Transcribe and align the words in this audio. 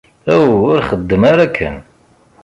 Aw, 0.35 0.49
ur 0.71 0.79
xeddem 0.87 1.23
ara 1.31 1.43
akken! 1.45 1.75